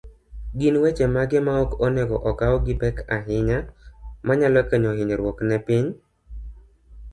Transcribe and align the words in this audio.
Gin 0.59 0.75
weche 0.83 1.05
mage 1.15 1.39
maok 1.47 1.69
onego 1.85 2.17
okaw 2.31 2.53
gipek 2.65 2.97
ahinya, 3.17 3.57
manyalo 4.25 4.61
kelo 4.69 4.89
hinyruok 4.97 5.37
ne 5.49 5.57
piny? 5.65 5.85